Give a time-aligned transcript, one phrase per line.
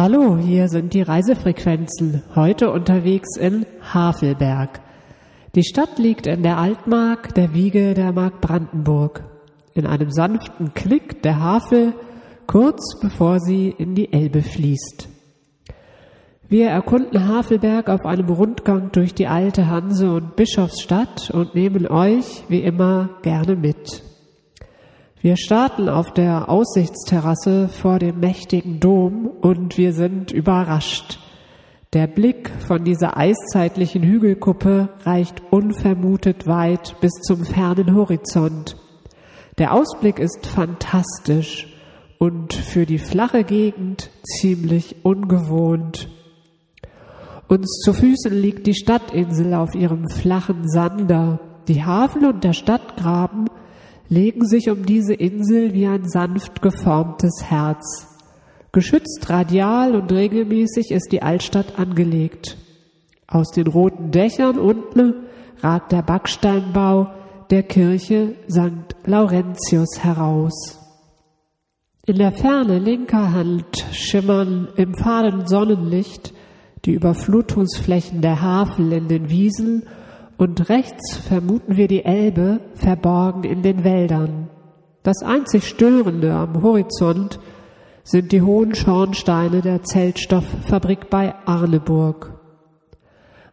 [0.00, 2.22] Hallo, hier sind die Reisefrequenzen.
[2.36, 4.78] Heute unterwegs in Havelberg.
[5.56, 9.24] Die Stadt liegt in der Altmark, der Wiege der Mark Brandenburg.
[9.74, 11.94] In einem sanften Klick der Havel,
[12.46, 15.08] kurz bevor sie in die Elbe fließt.
[16.48, 22.44] Wir erkunden Havelberg auf einem Rundgang durch die alte Hanse- und Bischofsstadt und nehmen euch,
[22.48, 24.04] wie immer, gerne mit.
[25.20, 31.18] Wir starten auf der Aussichtsterrasse vor dem mächtigen Dom und wir sind überrascht.
[31.92, 38.76] Der Blick von dieser eiszeitlichen Hügelkuppe reicht unvermutet weit bis zum fernen Horizont.
[39.58, 41.66] Der Ausblick ist fantastisch
[42.18, 46.08] und für die flache Gegend ziemlich ungewohnt.
[47.48, 51.40] Uns zu Füßen liegt die Stadtinsel auf ihrem flachen Sander.
[51.66, 53.48] Die Havel und der Stadtgraben
[54.08, 58.06] legen sich um diese Insel wie ein sanft geformtes Herz.
[58.72, 62.56] Geschützt radial und regelmäßig ist die Altstadt angelegt.
[63.26, 65.26] Aus den roten Dächern unten
[65.60, 67.10] ragt der Backsteinbau
[67.50, 68.94] der Kirche St.
[69.04, 70.78] Laurentius heraus.
[72.06, 76.32] In der Ferne linker Hand schimmern im fahlen Sonnenlicht
[76.84, 79.86] die Überflutungsflächen der Havel in den Wiesen
[80.38, 84.48] und rechts vermuten wir die Elbe verborgen in den Wäldern.
[85.02, 87.40] Das einzig Störende am Horizont
[88.04, 92.38] sind die hohen Schornsteine der Zeltstofffabrik bei Arneburg.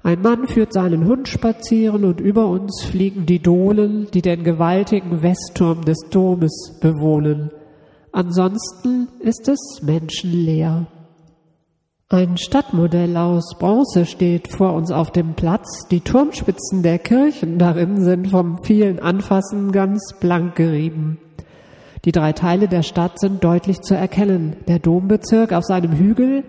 [0.03, 5.23] Ein Mann führt seinen Hund spazieren und über uns fliegen die Dohlen, die den gewaltigen
[5.23, 7.49] Westturm des Domes bewohnen.
[8.11, 10.86] Ansonsten ist es menschenleer.
[12.09, 15.88] Ein Stadtmodell aus Bronze steht vor uns auf dem Platz.
[15.89, 21.17] Die Turmspitzen der Kirchen darin sind vom vielen Anfassen ganz blank gerieben.
[22.06, 24.56] Die drei Teile der Stadt sind deutlich zu erkennen.
[24.67, 26.44] Der Dombezirk auf seinem Hügel,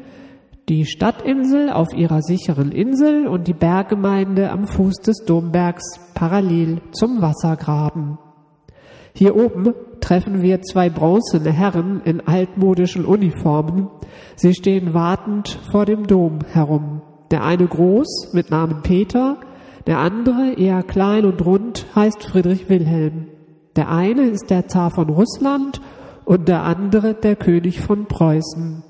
[0.68, 7.22] die Stadtinsel auf ihrer sicheren Insel und die Berggemeinde am Fuß des Dombergs parallel zum
[7.22, 8.18] Wassergraben.
[9.18, 9.72] Hier oben
[10.02, 13.88] treffen wir zwei bronzene Herren in altmodischen Uniformen.
[14.34, 17.00] Sie stehen wartend vor dem Dom herum.
[17.30, 19.38] Der eine groß mit Namen Peter,
[19.86, 23.28] der andere eher klein und rund heißt Friedrich Wilhelm.
[23.74, 25.80] Der eine ist der Zar von Russland
[26.26, 28.82] und der andere der König von Preußen.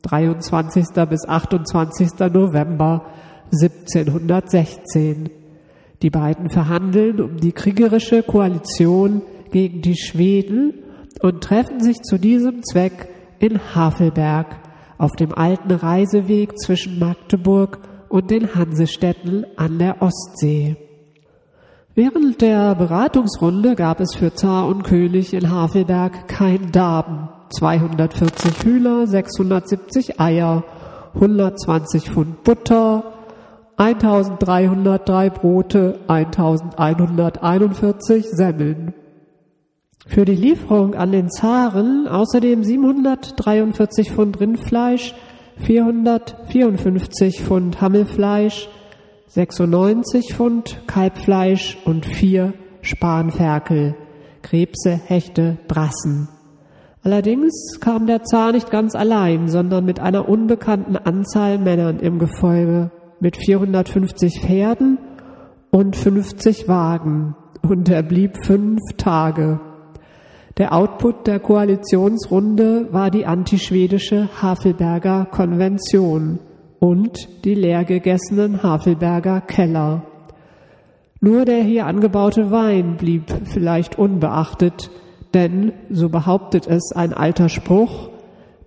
[0.00, 0.86] 23.
[1.10, 2.08] bis 28.
[2.32, 3.04] November
[3.52, 5.28] 1716.
[6.00, 9.20] Die beiden verhandeln um die kriegerische Koalition
[9.54, 10.74] gegen die Schweden
[11.22, 14.48] und treffen sich zu diesem Zweck in Havelberg
[14.98, 17.78] auf dem alten Reiseweg zwischen Magdeburg
[18.08, 20.76] und den Hansestädten an der Ostsee.
[21.94, 27.28] Während der Beratungsrunde gab es für Zar und König in Havelberg kein Darben.
[27.50, 30.64] 240 Hühner, 670 Eier,
[31.14, 33.04] 120 Pfund Butter,
[33.76, 38.94] 1303 Brote, 1141 Semmeln.
[40.06, 45.14] Für die Lieferung an den Zaren außerdem 743 Pfund Rindfleisch,
[45.58, 48.68] 454 Pfund Hammelfleisch,
[49.28, 53.96] 96 Pfund Kalbfleisch und vier Spanferkel,
[54.42, 56.28] Krebse, Hechte, Brassen.
[57.02, 62.90] Allerdings kam der Zar nicht ganz allein, sondern mit einer unbekannten Anzahl Männern im Gefolge,
[63.20, 64.98] mit 450 Pferden
[65.70, 69.60] und 50 Wagen, und er blieb fünf Tage.
[70.56, 76.38] Der Output der Koalitionsrunde war die antischwedische Havelberger Konvention
[76.78, 80.04] und die leergegessenen Havelberger Keller.
[81.20, 84.90] Nur der hier angebaute Wein blieb vielleicht unbeachtet,
[85.32, 88.10] denn, so behauptet es ein alter Spruch,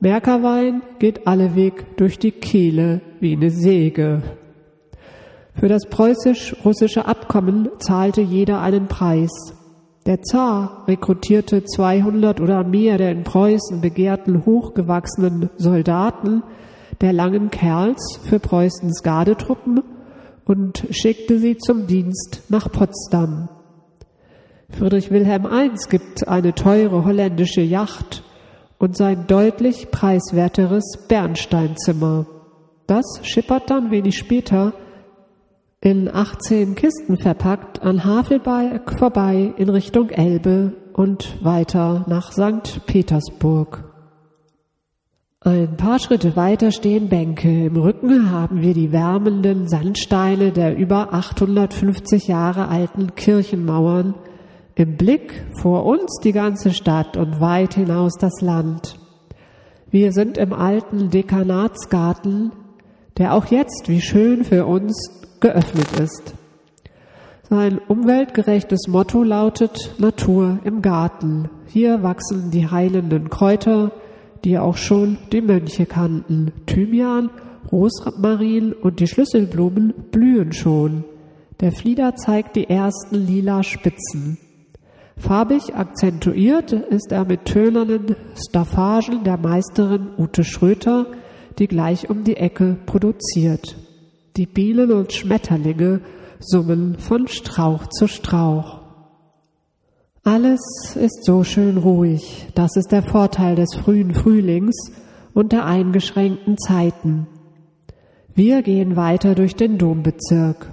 [0.02, 4.24] Merkerwein geht alleweg durch die Kehle wie eine Säge.
[5.54, 9.57] Für das preußisch-russische Abkommen zahlte jeder einen Preis.
[10.08, 16.44] Der Zar rekrutierte 200 oder mehr der in Preußen begehrten hochgewachsenen Soldaten
[17.02, 19.84] der langen Kerls für Preußens Gardetruppen
[20.46, 23.50] und schickte sie zum Dienst nach Potsdam.
[24.70, 28.24] Friedrich Wilhelm I gibt eine teure holländische Yacht
[28.78, 32.28] und sein deutlich preiswerteres Bernsteinzimmer.
[32.88, 34.72] Das schippert dann wenig später
[35.88, 42.86] in 18 Kisten verpackt an Havelberg vorbei in Richtung Elbe und weiter nach St.
[42.86, 43.86] Petersburg.
[45.40, 47.68] Ein paar Schritte weiter stehen Bänke.
[47.68, 54.14] Im Rücken haben wir die wärmenden Sandsteine der über 850 Jahre alten Kirchenmauern.
[54.76, 59.00] Im Blick vor uns die ganze Stadt und weit hinaus das Land.
[59.90, 62.52] Wir sind im alten Dekanatsgarten,
[63.18, 66.34] der auch jetzt, wie schön für uns, geöffnet ist.
[67.50, 71.50] Sein umweltgerechtes Motto lautet Natur im Garten.
[71.68, 73.92] Hier wachsen die heilenden Kräuter,
[74.44, 76.52] die auch schon die Mönche kannten.
[76.66, 77.30] Thymian,
[77.72, 81.06] Rosmarin und die Schlüsselblumen blühen schon.
[81.62, 84.38] Der Flieder zeigt die ersten lila Spitzen.
[85.18, 91.08] Farbig akzentuiert ist er mit tönernen Staffagen der Meisterin Ute Schröter,
[91.58, 93.76] die gleich um die Ecke produziert.
[94.38, 96.02] Die Bienen und Schmetterlinge
[96.40, 98.82] summen von Strauch zu Strauch.
[100.24, 100.62] Alles
[100.96, 104.76] ist so schön ruhig, das ist der Vorteil des frühen Frühlings
[105.34, 107.26] und der eingeschränkten Zeiten.
[108.36, 110.72] Wir gehen weiter durch den Dombezirk.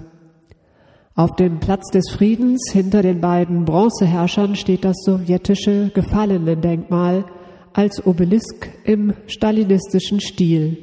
[1.15, 7.25] Auf dem Platz des Friedens hinter den beiden Bronzeherrschern steht das sowjetische Gefallenendenkmal
[7.73, 10.77] als Obelisk im stalinistischen Stil.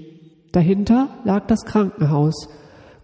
[0.50, 2.48] Dahinter lag das Krankenhaus,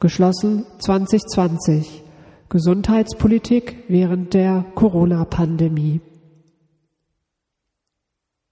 [0.01, 2.05] geschlossen 2020.
[2.49, 6.01] Gesundheitspolitik während der Corona-Pandemie.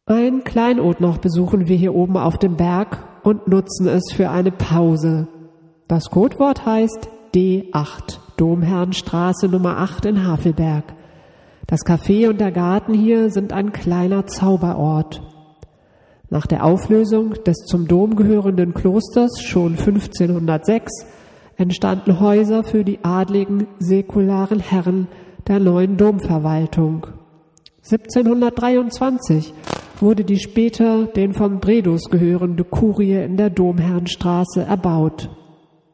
[0.04, 4.52] Ein Kleinod noch besuchen wir hier oben auf dem Berg und nutzen es für eine
[4.52, 5.28] Pause.
[5.88, 8.18] Das Codewort heißt D8.
[8.36, 10.84] Domherrenstraße Nummer 8 in Havelberg.
[11.66, 15.22] Das Café und der Garten hier sind ein kleiner Zauberort.
[16.28, 21.06] Nach der Auflösung des zum Dom gehörenden Klosters schon 1506
[21.56, 25.08] entstanden Häuser für die adligen säkularen Herren
[25.48, 27.06] der neuen Domverwaltung.
[27.84, 29.54] 1723
[30.00, 35.30] wurde die später den von Bredus gehörende Kurie in der Domherrenstraße erbaut.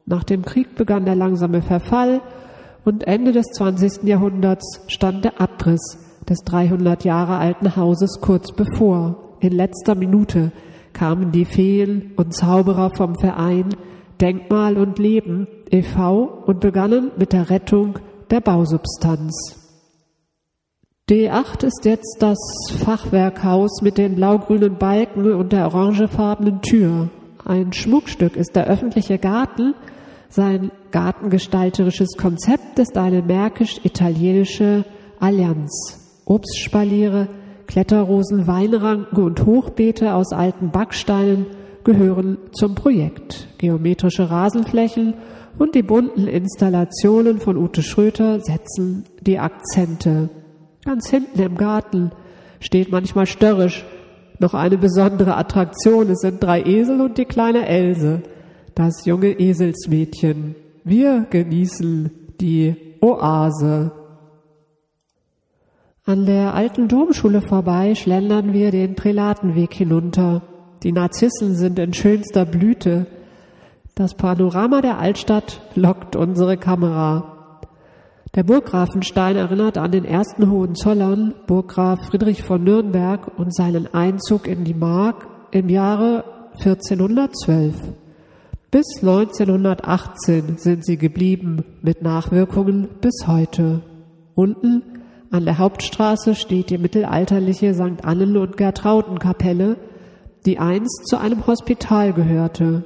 [0.07, 2.21] Nach dem Krieg begann der langsame Verfall
[2.85, 4.05] und Ende des 20.
[4.05, 5.99] Jahrhunderts stand der Abriss
[6.29, 9.37] des 300 Jahre alten Hauses kurz bevor.
[9.41, 10.51] In letzter Minute
[10.93, 13.77] kamen die Feen und Zauberer vom Verein
[14.21, 16.43] Denkmal und Leben e.V.
[16.47, 17.99] und begannen mit der Rettung
[18.31, 19.59] der Bausubstanz.
[21.11, 22.39] D8 ist jetzt das
[22.85, 27.11] Fachwerkhaus mit den blau-grünen Balken und der orangefarbenen Tür.
[27.45, 29.75] Ein Schmuckstück ist der öffentliche Garten.
[30.29, 34.85] Sein gartengestalterisches Konzept ist eine märkisch-italienische
[35.19, 36.23] Allianz.
[36.25, 37.29] Obstspaliere,
[37.67, 41.47] Kletterrosen, Weinranken und Hochbeete aus alten Backsteinen
[41.85, 43.49] gehören zum Projekt.
[43.59, 45.15] Geometrische Rasenflächen
[45.59, 50.31] und die bunten Installationen von Ute Schröter setzen die Akzente.
[50.85, 52.13] Ganz hinten im Garten
[52.61, 53.85] steht manchmal störrisch
[54.39, 56.11] noch eine besondere Attraktion.
[56.11, 58.23] Es sind drei Esel und die kleine Else,
[58.75, 60.55] das junge Eselsmädchen.
[60.85, 63.93] Wir genießen die Oase.
[66.05, 70.43] An der alten Domschule vorbei schlendern wir den Prälatenweg hinunter.
[70.83, 73.07] Die Narzissen sind in schönster Blüte.
[73.95, 77.61] Das Panorama der Altstadt lockt unsere Kamera.
[78.35, 84.65] Der Burggrafenstein erinnert an den ersten Hohenzollern, Burggraf Friedrich von Nürnberg und seinen Einzug in
[84.65, 86.25] die Mark im Jahre
[86.55, 87.75] 1412.
[88.73, 93.83] Bis 1918 sind sie geblieben, mit Nachwirkungen bis heute.
[94.35, 94.83] Unten
[95.31, 98.05] an der Hauptstraße steht die mittelalterliche St.
[98.05, 99.77] Annen- und Gertraudenkapelle,
[100.47, 102.85] die einst zu einem Hospital gehörte.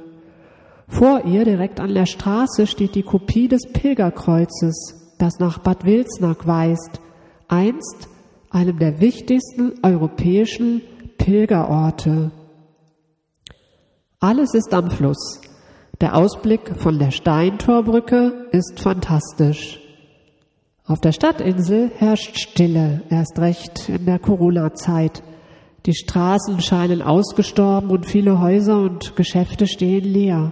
[0.87, 6.47] Vor ihr, direkt an der Straße, steht die Kopie des Pilgerkreuzes, das nach Bad Wilsnack
[6.47, 7.01] weist,
[7.47, 8.07] einst
[8.49, 10.81] einem der wichtigsten europäischen
[11.17, 12.31] Pilgerorte.
[14.19, 15.41] Alles ist am Fluss.
[15.99, 19.79] Der Ausblick von der Steintorbrücke ist fantastisch.
[20.85, 25.21] Auf der Stadtinsel herrscht Stille, erst recht in der Corona-Zeit.
[25.87, 30.51] Die Straßen scheinen ausgestorben und viele Häuser und Geschäfte stehen leer.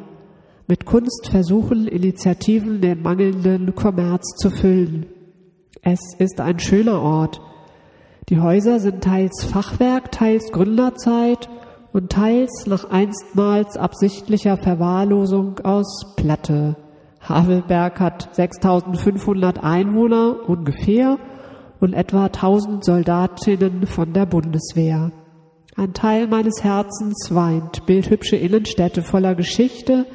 [0.65, 5.08] Mit Kunst versuchen Initiativen den mangelnden Kommerz zu füllen.
[5.82, 7.42] Es ist ein schöner Ort.
[8.30, 11.50] Die Häuser sind teils Fachwerk, teils Gründerzeit
[11.92, 16.77] und teils nach einstmals absichtlicher Verwahrlosung aus Platte.
[17.20, 21.18] Havelberg hat 6500 Einwohner ungefähr
[21.82, 25.12] und etwa 1000 Soldatinnen von der Bundeswehr.
[25.77, 30.05] Ein Teil meines Herzens weint, bildhübsche Innenstädte voller Geschichte,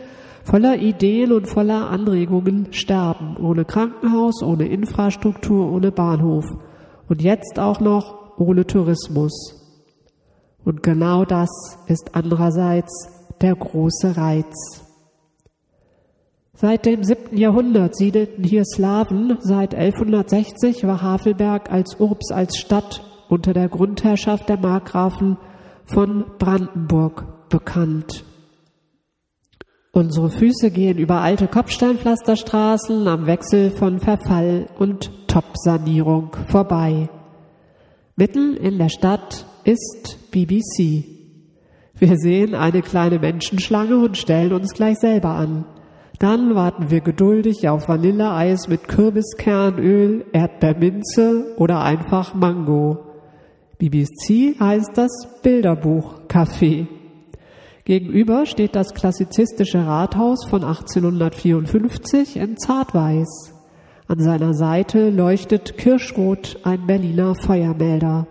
[0.43, 6.47] voller Ideen und voller Anregungen sterben, ohne Krankenhaus, ohne Infrastruktur, ohne Bahnhof
[7.11, 9.61] und jetzt auch noch ohne Tourismus.
[10.65, 11.51] Und genau das
[11.89, 13.11] ist andererseits
[13.43, 14.83] der große Reiz.
[16.55, 23.05] Seit dem siebten Jahrhundert siedelten hier Slawen, seit 1160 war Havelberg als Urbs, als Stadt
[23.29, 25.37] unter der Grundherrschaft der Markgrafen
[25.93, 28.25] von Brandenburg bekannt.
[29.93, 37.09] Unsere Füße gehen über alte Kopfsteinpflasterstraßen am Wechsel von Verfall und Top-Sanierung vorbei.
[38.15, 41.05] Mitten in der Stadt ist BBC.
[41.99, 45.65] Wir sehen eine kleine Menschenschlange und stellen uns gleich selber an.
[46.21, 53.10] Dann warten wir geduldig auf Vanilleeis mit Kürbiskernöl, Erdbeerminze oder einfach Mango.
[53.81, 55.11] BBC heißt das
[55.43, 56.87] Bilderbuch Café.
[57.87, 63.55] Gegenüber steht das klassizistische Rathaus von 1854 in Zartweiß.
[64.07, 68.27] An seiner Seite leuchtet kirschrot ein Berliner Feuermelder.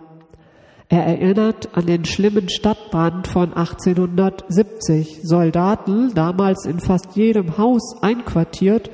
[0.88, 5.22] Er erinnert an den schlimmen Stadtbrand von 1870.
[5.24, 8.92] Soldaten, damals in fast jedem Haus einquartiert,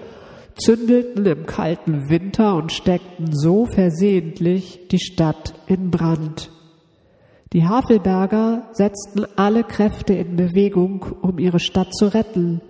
[0.57, 6.51] zündelten im kalten Winter und steckten so versehentlich die Stadt in Brand.
[7.53, 12.61] Die Havelberger setzten alle Kräfte in Bewegung, um ihre Stadt zu retten,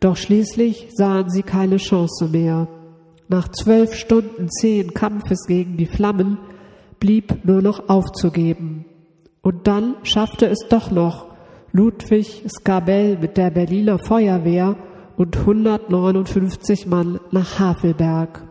[0.00, 2.68] doch schließlich sahen sie keine Chance mehr.
[3.28, 6.38] Nach zwölf Stunden zähen Kampfes gegen die Flammen
[6.98, 8.84] blieb nur noch aufzugeben.
[9.42, 11.26] Und dann schaffte es doch noch
[11.72, 14.76] Ludwig Skabell mit der Berliner Feuerwehr
[15.20, 18.42] und 159 Mann nach Havelberg.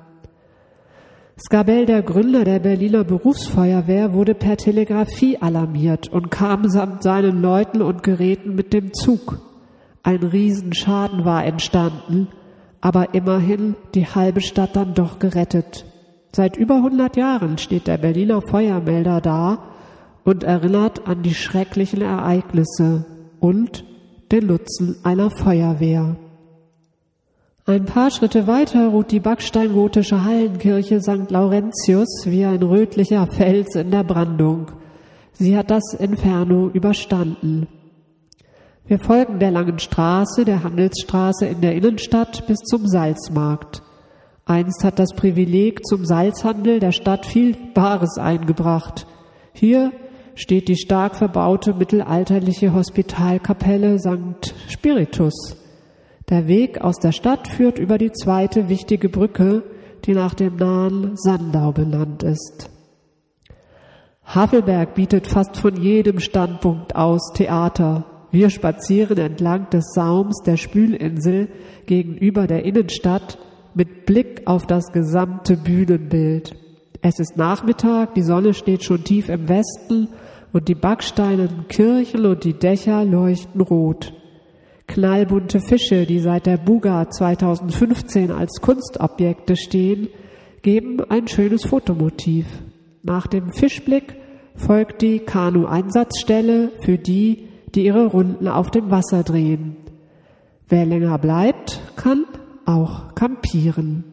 [1.36, 7.82] Skabell, der Gründer der Berliner Berufsfeuerwehr, wurde per Telegrafie alarmiert und kam samt seinen Leuten
[7.82, 9.40] und Geräten mit dem Zug.
[10.04, 12.28] Ein Riesenschaden war entstanden,
[12.82, 15.88] aber immerhin die halbe Stadt dann doch gerettet.
[16.36, 19.64] Seit über 100 Jahren steht der Berliner Feuermelder da
[20.24, 23.08] und erinnert an die schrecklichen Ereignisse
[23.40, 23.86] und
[24.32, 26.16] den Nutzen einer Feuerwehr.
[27.70, 31.30] Ein paar Schritte weiter ruht die backsteingotische Hallenkirche St.
[31.30, 34.72] Laurentius wie ein rötlicher Fels in der Brandung.
[35.34, 37.68] Sie hat das Inferno überstanden.
[38.88, 43.84] Wir folgen der langen Straße, der Handelsstraße in der Innenstadt bis zum Salzmarkt.
[44.46, 49.06] Einst hat das Privileg zum Salzhandel der Stadt viel Bares eingebracht.
[49.54, 49.92] Hier
[50.34, 54.56] steht die stark verbaute mittelalterliche Hospitalkapelle St.
[54.70, 55.69] Spiritus.
[56.30, 59.64] Der Weg aus der Stadt führt über die zweite wichtige Brücke,
[60.06, 62.70] die nach dem nahen Sandau benannt ist.
[64.24, 68.06] Havelberg bietet fast von jedem Standpunkt aus Theater.
[68.30, 71.48] Wir spazieren entlang des Saums der Spülinsel
[71.88, 73.40] gegenüber der Innenstadt
[73.74, 76.56] mit Blick auf das gesamte Bühnenbild.
[77.02, 80.10] Es ist Nachmittag, die Sonne steht schon tief im Westen
[80.54, 84.14] und die backsteinernen Kirchen und die Dächer leuchten rot.
[84.90, 90.08] Knallbunte Fische, die seit der Buga 2015 als Kunstobjekte stehen,
[90.64, 92.48] geben ein schönes Fotomotiv.
[93.04, 94.16] Nach dem Fischblick
[94.56, 99.78] folgt die Kanu-Einsatzstelle für die, die ihre Runden auf dem Wasser drehen.
[100.68, 102.26] Wer länger bleibt, kann
[102.66, 104.04] auch campieren.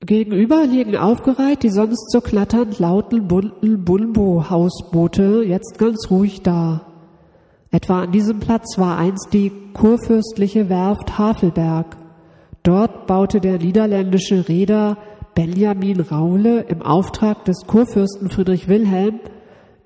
[0.00, 6.87] Gegenüber liegen aufgereiht die sonst so knatternd lauten bunten Bulbo-Hausboote jetzt ganz ruhig da.
[7.70, 11.96] Etwa an diesem Platz war einst die kurfürstliche Werft Havelberg.
[12.62, 14.96] Dort baute der niederländische Reeder
[15.34, 19.20] Benjamin Raule im Auftrag des Kurfürsten Friedrich Wilhelm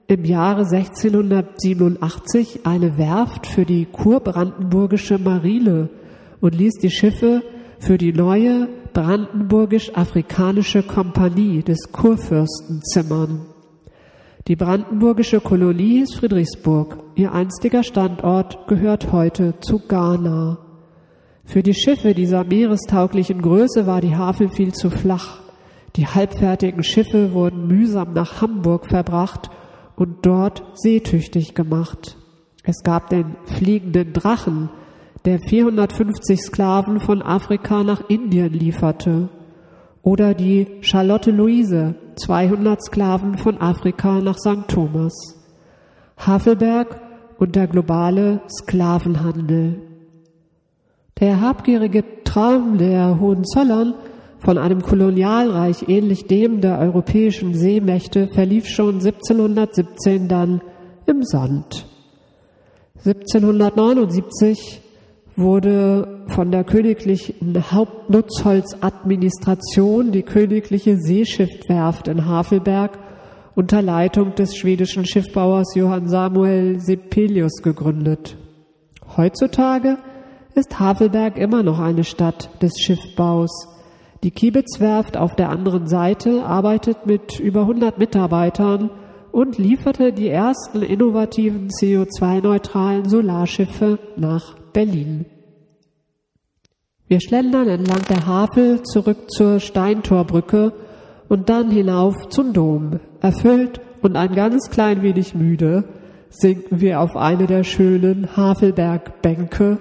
[0.07, 5.89] im Jahre 1687 eine Werft für die kurbrandenburgische Marine
[6.41, 7.43] und ließ die Schiffe
[7.79, 13.52] für die neue brandenburgisch-afrikanische Kompanie des Kurfürsten zimmern.
[14.49, 16.99] Die brandenburgische Kolonie ist Friedrichsburg.
[17.15, 20.59] Ihr einstiger Standort gehört heute zu Ghana.
[21.45, 25.39] Für die Schiffe dieser meerestauglichen Größe war die Havel viel zu flach.
[25.95, 29.49] Die halbfertigen Schiffe wurden mühsam nach Hamburg verbracht
[29.95, 32.17] und dort seetüchtig gemacht.
[32.65, 34.71] Es gab den fliegenden Drachen,
[35.25, 39.29] der 450 Sklaven von Afrika nach Indien lieferte.
[40.03, 44.69] Oder die Charlotte Luise, 200 Sklaven von Afrika nach St.
[44.69, 45.13] Thomas.
[46.17, 47.01] Havelberg
[47.39, 49.81] und der globale Sklavenhandel.
[51.21, 53.95] Der habgierige Traum der Hohenzollern
[54.39, 60.61] von einem Kolonialreich ähnlich dem der europäischen Seemächte verlief schon 1717 dann
[61.07, 61.87] im Sand.
[63.05, 64.81] 1779
[65.37, 72.99] wurde von der königlichen Hauptnutzholzadministration die königliche Seeschiffwerft in Havelberg
[73.55, 78.37] unter Leitung des schwedischen Schiffbauers Johann Samuel Sepelius gegründet.
[79.17, 79.99] Heutzutage
[80.55, 83.69] ist Havelberg immer noch eine Stadt des Schiffbaus.
[84.23, 88.91] Die Kiebitzwerft auf der anderen Seite arbeitet mit über 100 Mitarbeitern
[89.33, 95.27] und lieferte die ersten innovativen CO2-neutralen Solarschiffe nach Berlin.
[97.09, 100.73] Wir schlendern entlang der Havel zurück zur Steintorbrücke
[101.29, 103.01] und dann hinauf zum Dom.
[103.21, 105.85] Erfüllt und ein ganz klein wenig müde
[106.31, 109.79] sinken wir auf eine der schönen Havelbergbänke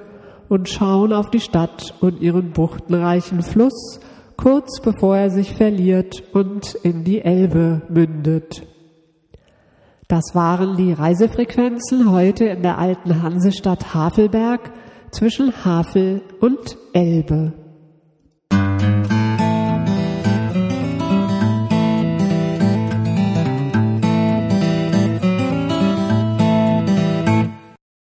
[0.50, 4.02] und schauen auf die Stadt und ihren buchtenreichen Fluss,
[4.36, 8.68] kurz bevor er sich verliert und in die Elbe mündet.
[10.12, 14.74] Das waren die Reisefrequenzen heute in der alten Hansestadt Havelberg
[15.10, 17.54] zwischen Havel und Elbe.